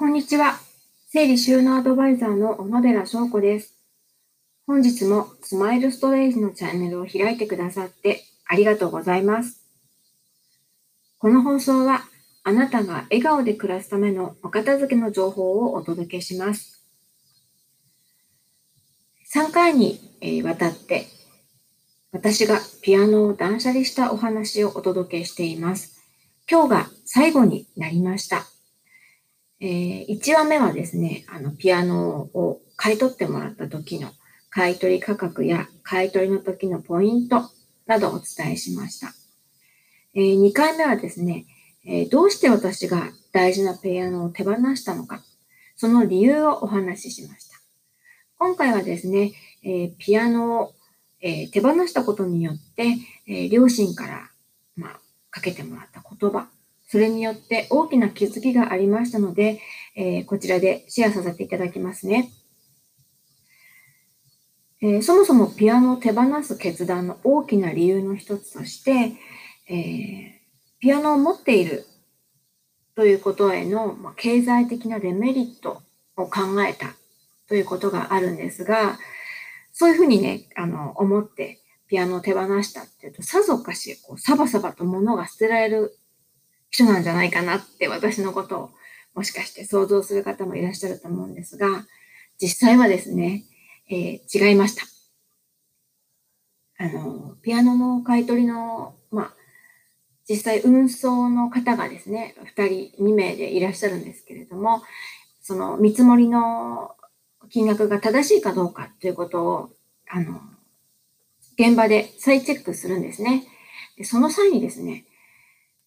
[0.00, 0.58] こんにちは。
[1.10, 3.74] 整理収納アドバイザーの小野寺翔子です。
[4.66, 9.60] 本日もスマイルストレージのチャンネルを開いてくださってありがとうございます。
[11.18, 12.04] この放送は
[12.44, 16.82] あなたが笑顔で暮らすためのお片付けの情報をお届けします。
[19.34, 20.00] 3回に
[20.44, 21.08] わたって
[22.10, 26.00] 私がピアノを断捨離したお話をお届けしています。
[26.50, 28.46] 今日が最後になりました。
[29.60, 34.10] えー、1話目はですね、あの、ピアノを買い取ってもらった時の
[34.48, 37.50] 買取価格や買い取りの時のポイント
[37.86, 39.12] などをお伝えしました。
[40.14, 41.46] えー、2回目はですね、
[41.84, 45.22] えー、どうして私が大事なピアノを手放したのか、
[45.76, 47.60] その理由をお話ししました。
[48.38, 49.32] 今回はですね、
[49.62, 50.74] えー、ピアノを、
[51.22, 52.96] え手放したことによって、
[53.26, 54.30] え両親から、
[54.74, 56.48] まあ、かけてもらった言葉、
[56.90, 59.60] それによって大きな気づきがありましたので、
[59.94, 62.32] えー、こちらでシェアさせていただきますね。
[64.82, 69.12] えー、そもそもピアノを手放す決断の大きな理由の一つとして、
[69.68, 70.30] えー、
[70.80, 71.86] ピアノを持っている
[72.96, 75.82] ということへの、ま経済的なデメリット
[76.16, 76.96] を考えた
[77.46, 78.98] ということがあるんですが、
[79.72, 85.99] そういうふうにね、あの、思ってピアノを手放したっていうと、さぞかし、こう、サバサバと物が捨てられる
[86.70, 88.70] 人なんじゃないかなって私のことを
[89.14, 91.86] もしかして想像する方もいらっしゃると思うんですが、
[92.40, 93.44] 実際はですね、
[93.90, 94.84] えー、違いました。
[96.78, 99.34] あの、ピアノの買い取りの、まあ、
[100.28, 104.82] 実際運送の方がですね、2人、2名でいらっしゃるんですけれども、
[105.42, 106.94] その見積もりの
[107.50, 109.70] 金額が正しいかどうかということを、
[110.08, 110.40] あの、
[111.58, 113.44] 現場で再チェックするんですね。
[113.96, 115.04] でその際にですね、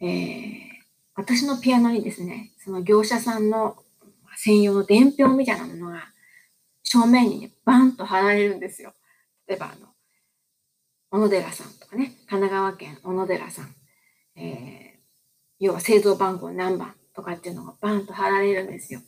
[0.00, 0.67] えー、
[1.18, 3.76] 私のピアノにですね、その業者さんの
[4.36, 6.04] 専用の伝票みたいなものが
[6.84, 8.92] 正面にね、バンと貼られるんですよ。
[9.48, 9.88] 例えば、あの、
[11.10, 13.74] 小野寺さんとかね、神奈川県小野寺さん、
[14.36, 14.98] えー、
[15.58, 19.00] 要は製造番号何番とかっていうのがバンと貼られるんですよ。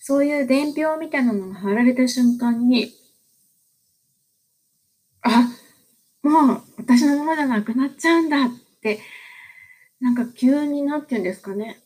[0.00, 2.94] そういう伝票みたいなのが貼られた瞬間に、
[5.20, 5.50] あ、
[6.22, 8.48] もう私のものじゃなくなっちゃうんだっ
[8.80, 9.00] て
[10.02, 11.78] なんか急になって言うんですかね。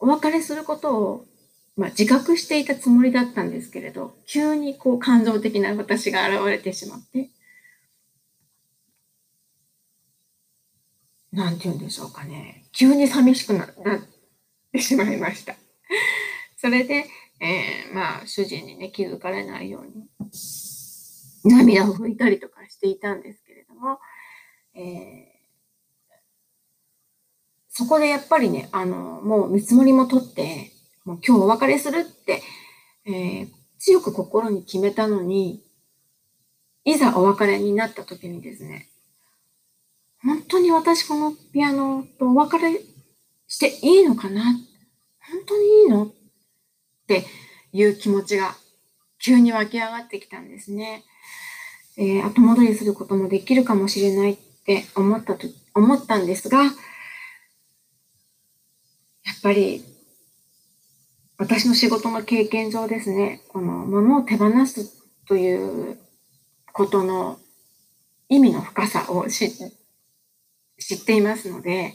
[0.00, 1.26] お別れすることを、
[1.76, 7.30] まあ、自覚していたつもりだったんですけれど、急にこう感情的な私が現れてしまって、
[11.32, 12.64] なんて言うんでしょうかね。
[12.72, 13.68] 急に寂しくなっ
[14.72, 15.54] てしまいました。
[16.56, 17.06] それで、
[17.38, 20.08] えー、まあ、主人にね、気づかれないように、
[21.44, 24.00] 涙を拭いたりとかしていたんですけれども、
[24.74, 24.82] えー、
[27.68, 30.72] そこでやっぱりね、あの、もう見積もりも取って、
[31.04, 32.42] もう今日お別れするって、
[33.06, 33.48] えー、
[33.78, 35.62] 強く心に決めたのに、
[36.84, 38.88] いざお別れになった時にですね、
[40.22, 42.80] 本当に私このピアノとお別れ
[43.48, 44.44] していいのかな？
[44.44, 44.60] 本
[45.46, 46.04] 当にいいの？
[46.04, 46.12] っ
[47.06, 47.24] て
[47.72, 48.54] いう気持ちが
[49.18, 51.04] 急に湧き上がってきたんですね。
[51.96, 54.38] えー、後戻りすることもできるかもしれない。
[54.70, 56.72] って思ったと、思ったんですが、やっ
[59.42, 59.82] ぱり
[61.38, 65.98] 私の仕事の経験上ですね、この物を手放すという
[66.72, 67.38] ことの
[68.28, 69.68] 意味の深さを知っ
[71.04, 71.94] ていますので、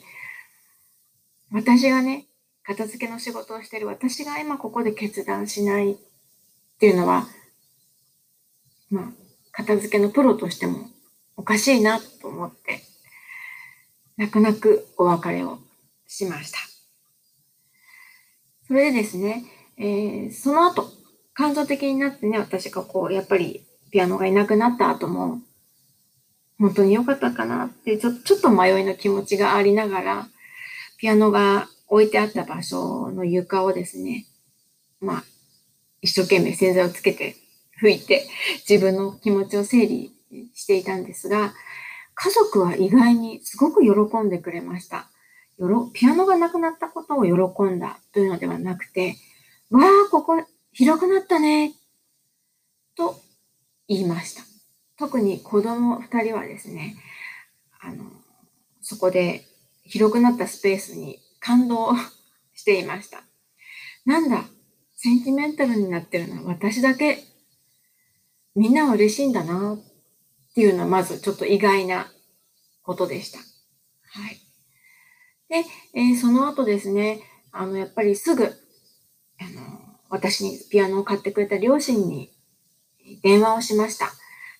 [1.53, 2.25] 私がね、
[2.63, 5.95] 片付けの仕事をしている私が今ここで決断しないっ
[6.79, 7.27] ていうのは、
[8.89, 9.05] まあ、
[9.51, 10.89] 片付けのプロとしても
[11.37, 12.01] おかしいなっ、
[14.17, 15.59] 泣く泣くお別れを
[16.07, 16.59] しました。
[18.67, 19.43] それでですね、
[19.77, 20.89] えー、その後、
[21.33, 25.39] 感情的になってね、私がこう、やっぱりピアノがいなくなった後も、
[26.57, 30.27] 本当に良かったかなってちょ、ちょっと迷いの気持ちがありながら、
[30.97, 34.25] ピアノが置いてあった場所の床をですね、
[35.01, 35.23] まあ、
[36.01, 37.35] 一生懸命洗剤をつけて
[37.81, 38.25] 拭いて、
[38.67, 40.11] 自分の気持ちを整理
[40.53, 41.53] していたんですが、
[42.15, 45.09] 家族は意外にすごく喜んでくれました。
[45.57, 49.15] よろピアノがなくなったことを喜んだというのではなくて、
[49.69, 51.73] わあ、ここ広くなったね、
[52.95, 53.15] と
[53.87, 54.43] 言いました。
[54.97, 56.95] 特に子供二人はですね、
[57.81, 58.05] あの、
[58.81, 59.45] そこで
[59.83, 61.93] 広くなったスペースに感動
[62.53, 63.23] していました。
[64.05, 64.43] なんだ、
[64.95, 67.23] センチメンタルになってるのは私だけ。
[68.55, 69.77] みんなは嬉しいんだな
[70.55, 72.09] っていうのはまずちょっと意外な
[72.81, 73.39] ことでした。
[73.39, 73.43] は
[74.29, 74.39] い。
[75.49, 77.19] で、えー、その後ですね、
[77.51, 78.51] あの、やっぱりすぐ、あの、
[80.07, 82.31] 私にピアノを買ってくれた両親に
[83.21, 84.05] 電話をしました。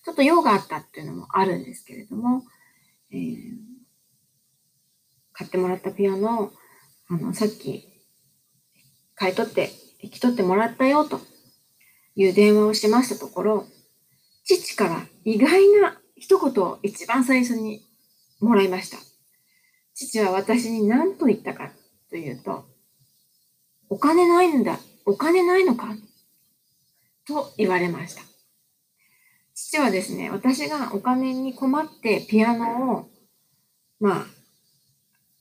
[0.04, 2.42] ちょっと用があったっていうのもあるんですけれども、
[3.10, 3.40] えー、
[5.32, 6.52] 買ってもらったピアノを、
[7.08, 7.88] あの、さっき
[9.14, 9.70] 買い取って、
[10.02, 11.20] 引き取ってもらったよと
[12.16, 13.66] いう電話をしましたところ、
[14.46, 17.82] 父から意外な一言を一番最初に
[18.40, 18.96] もらいました。
[19.94, 21.72] 父は私に何と言ったか
[22.10, 22.64] というと、
[23.88, 24.78] お金ないんだ。
[25.04, 25.94] お金ないのか？
[27.26, 28.22] と言われました。
[29.54, 33.08] 父はですね、私がお金に困ってピアノを、
[33.98, 34.26] まあ、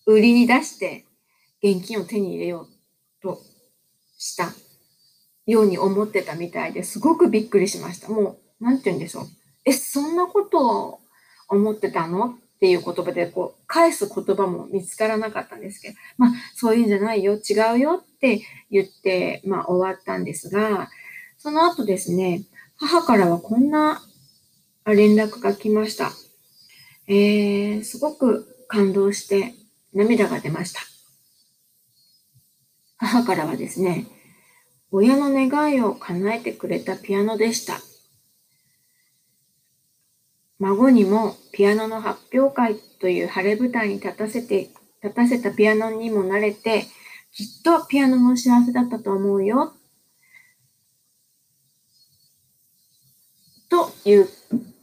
[0.08, 1.06] 売りに出して
[1.62, 2.68] 現金を手に入れよう
[3.22, 3.42] と
[4.18, 4.52] した
[5.46, 8.10] ように思ってたみたいですごくびっくりしました。
[8.10, 9.28] もう、なんて言うんでしょう。
[9.66, 11.00] え、そんなことを
[11.50, 12.38] 思ってたの？
[12.56, 18.42] っていう言葉で、こう、返す言葉も見つからなかったんですけど、まあ、そういうんじゃないよ、違うよって
[18.72, 20.90] 言って、まあ、終わったんですが、
[21.38, 22.44] その後ですね、
[22.78, 24.02] 母からはこんな
[24.86, 26.14] 連絡が来ました。
[27.08, 29.54] えー、すごく感動して
[29.94, 30.80] 涙が出ました。
[32.98, 34.08] 母からはですね、
[34.92, 37.82] 親の願いを叶えてくれたピアノでした。
[40.60, 44.70] 孫にもピアノの発表会という晴れ舞台に立たせて、
[45.04, 46.86] 立たせたピアノにも慣れて、
[47.34, 49.74] きっとピアノも幸せだったと思うよ。
[53.70, 54.30] という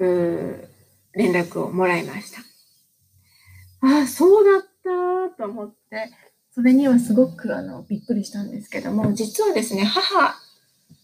[0.04, 0.68] う
[1.14, 2.40] 連絡をもらいました。
[3.86, 6.10] ああ、そうだったと思って、
[6.54, 10.34] それにはすごくあのびっくりしたんですけども、実はですね、母、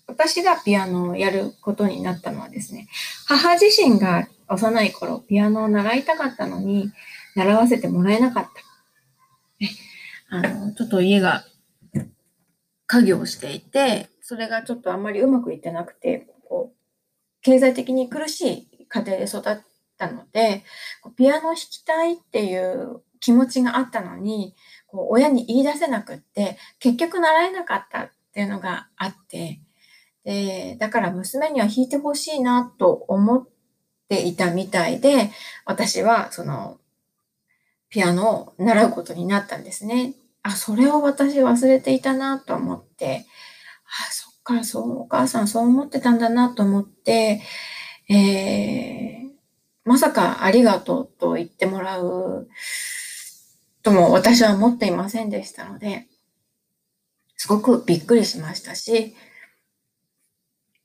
[0.07, 2.89] 私がピアノをやることになったのはですね、
[3.27, 6.91] 母自身が幼い頃、ピアノを習いたかったのに、
[7.37, 8.49] 習わせてもらえなかっ
[10.31, 10.37] た。
[10.37, 11.45] あの、ちょっと家が
[12.87, 16.77] 家業をしていて、それがちょっとあんまりうまくいってなくて、こう、
[17.43, 19.43] 経済的に苦しい家庭で育っ
[19.97, 20.65] たので、
[21.17, 24.55] ピアノを弾きたいっていう気持ちがあったのに、
[24.87, 29.61] こう親に言い出せなくって、結局習えなかったっていうのがあって、
[30.25, 33.58] で、だから娘には弾いてほしいなと思って
[34.09, 35.31] ていたみたいで、
[35.65, 36.79] 私はその、
[37.91, 40.15] ピアノを習うことになったんですね。
[40.43, 43.27] あ、それを私忘れていたなと思って、
[43.87, 47.43] あ、そっか、そう、お母さんそう思ってたんだなと思って、
[48.11, 49.29] えー、
[49.85, 52.49] まさかありがとうと言ってもらう
[53.83, 56.07] とも私は思っていませんでしたので、
[57.37, 59.15] すごくびっくりしましたし、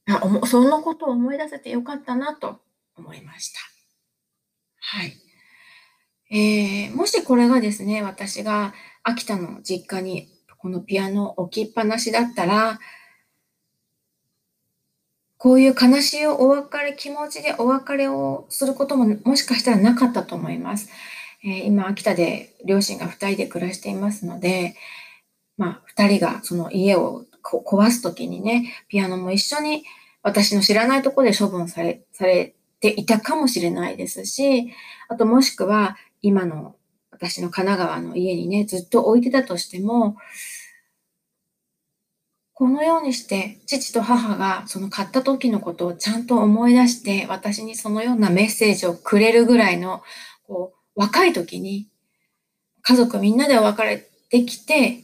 [0.08, 2.60] あそんなことを思い出せてよかったなと
[3.04, 3.60] 思いました。
[4.80, 5.14] はい。
[6.32, 8.74] えー、もしこれがですね、私が
[9.04, 12.80] 秋田の実家にこのピアノ置きっぱなしだったら、
[15.38, 20.90] こういう悲しいお別れ、気持ちでお別れをすることももしかしたらなかったと思います。
[21.44, 24.76] えー、今、秋田で両親が二人で暮らしていますので、
[25.58, 29.84] まあ、二人がその家を壊すときにね、ピアノも一緒に
[30.22, 34.74] 私の知らないところで処分され、されていたかもしれないですし、
[35.08, 36.76] あともしくは今の
[37.12, 40.18] 私の神奈川の家にね、ずっと置いてたとしても、
[42.54, 50.04] このようにして父と母がその買った時のことをちゃんと思い出して私にそのようなメッセージをくれるぐらいの
[50.46, 51.88] こう若い時に
[52.82, 55.04] 家族みんなでお別れできて、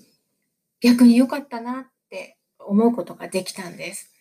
[0.82, 4.12] 逆に良かったなって思うことができたんです。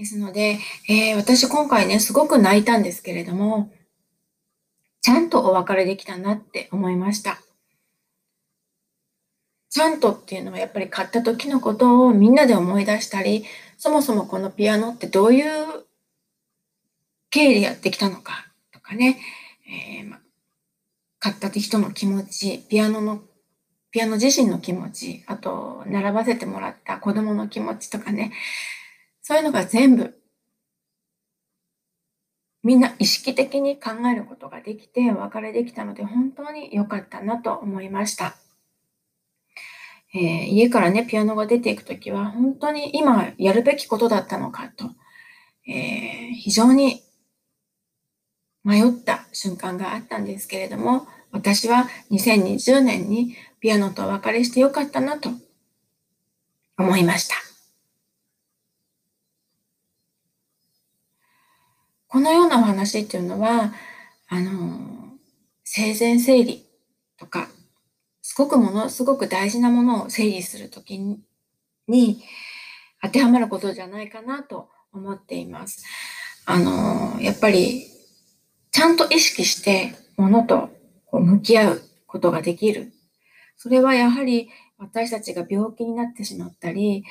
[0.00, 3.70] ですので、えー、私今回ね、すごく泣いたんですけれども、
[5.02, 7.38] ちゃんとお別れできたなって思いました。
[9.68, 13.44] ちゃんとっていうのはやっぱり買った時のことをみんなで思い出したり、
[13.76, 15.46] そもそもこのピアノってどういう
[17.28, 19.18] 経緯でやってきたのかとかね、
[19.68, 20.14] えー、
[21.18, 23.20] 買った人の気持ち、ピアノの、
[23.90, 28.32] ピアノ自身の気持ち、あと、並ばせてもらった子供の気持ちとかね、
[29.22, 30.14] そういうのが全部、
[32.62, 38.36] みんな意識的に考えることができて、お別れできたので、本当に良かったなと思いました。
[40.12, 44.90] えー、家からね、ピアノが出ていくときは、本当に今やるべきことだったのかと、
[45.68, 47.02] えー、非常に
[48.64, 55.30] 迷った瞬間があったんですけれども、私は2020年にピアノとお別れしてよかったなと
[56.76, 57.49] 思いました。
[62.10, 63.72] このようなお話っていうのは、
[64.26, 65.14] あの、
[65.62, 66.66] 生前整理
[67.16, 67.48] とか、
[68.20, 70.98] すごくものすごく大事なものを整理するとき
[71.86, 72.22] に
[73.00, 75.84] 当てはまることじゃないかなと思っています。
[76.46, 77.86] あの、やっぱり
[78.72, 80.70] ちゃんと意識してものと
[81.12, 82.92] 向き合うことができる。
[83.56, 84.48] それはやはり
[84.78, 87.04] 私たちが病気になってしまったり、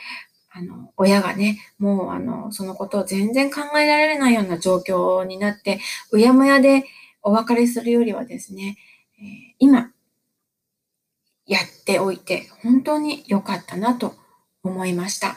[0.51, 5.79] あの、親がね、もうあの、そのことを全然考えられないような状況になって、
[6.11, 6.85] うやむやで
[7.21, 8.77] お別れするよりはですね、
[9.19, 9.25] えー、
[9.59, 9.91] 今、
[11.45, 14.13] やっておいて本当に良かったなと
[14.63, 15.35] 思いました。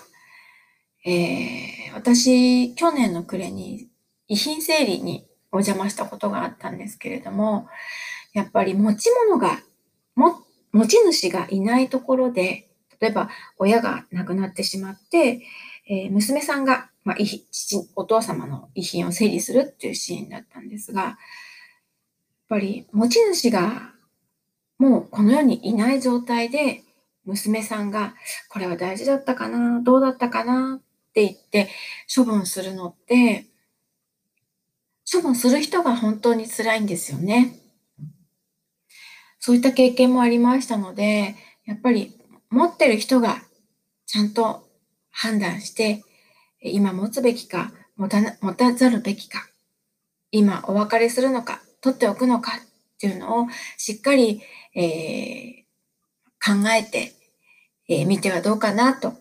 [1.05, 3.89] えー、私、去年の暮れに
[4.29, 7.69] 遺品整理にお邪魔したことがあったんですけれども、
[8.33, 9.61] やっぱり持ち物が、
[10.15, 10.43] も、
[10.73, 12.69] 持ち主がいないところで、
[13.03, 13.29] 例えば
[13.59, 15.43] 親が亡くなってしまって、
[15.91, 17.17] えー、娘さんが、まあ、
[17.51, 21.17] 父、お父様の遺品を整理するっていうシーンだったんですが、やっ
[22.49, 23.91] ぱり持ち主が
[24.79, 26.85] もうこの世にいない状態で、
[27.25, 28.15] 娘さんが、
[28.49, 31.69] これは大事だったかな、どうだったかなって言って
[32.15, 33.47] 処分するのって、
[35.13, 37.59] 処分する人が本当に辛いんですよね。
[39.41, 42.17] そういった経験もありましたので、やっぱり
[42.53, 43.43] 持ってる人が
[44.07, 44.69] ちゃんと
[45.11, 46.05] 判断して、
[46.61, 49.49] 今持つべきか、持た持たざるべきか、
[50.31, 52.61] 今お別れするのか、取っておくのかっ
[52.99, 53.47] ていうのを
[53.79, 54.43] しっかり、
[54.75, 57.15] えー、考えて、
[57.89, 59.15] えー、てはどうかなと、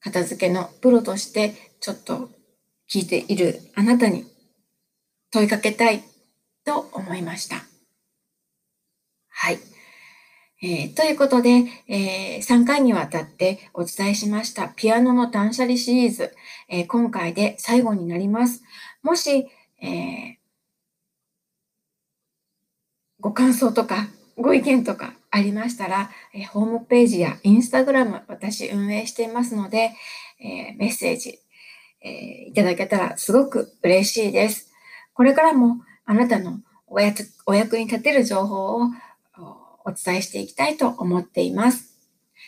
[0.00, 2.28] 片付けのプロとしてちょっと
[2.92, 4.26] 聞いているあなたに
[5.30, 6.02] 問いかけたい
[6.66, 7.64] と思いました。
[9.30, 9.58] はい。
[10.64, 16.32] えー、ということで、えー、3回にわたってお伝えしましたピアノの断捨離シリーズ、
[16.68, 18.62] えー、今回で最後になります。
[19.02, 19.48] もし、
[19.82, 20.38] え
[23.18, 29.90] ご感想とかご意見とかありましたら、えホームページやインスタグラム私運営していますので、
[30.38, 31.40] えメッセージ、
[32.02, 34.70] え、いただけたらすごく嬉しいです。
[35.12, 38.90] これからもあなたのお役お役に立てる情報を
[39.84, 41.98] お伝えしていきたいと思っています。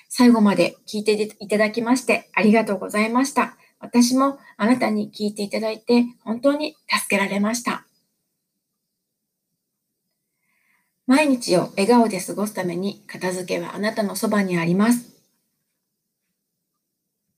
[0.09, 3.57] 最後まで聞いていただきましてありがとうございました。
[3.81, 7.87] 私もあなたに聞いていただいて本当に助けられました。
[11.07, 15.14] 毎日を笑顔で過ごすために片付けはあなたのそばにあります。